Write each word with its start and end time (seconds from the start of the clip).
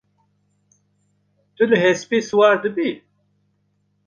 Tu 1.55 1.63
li 1.69 1.77
hespê 1.83 2.17
siwar 2.27 2.55
dibî? 2.63 2.91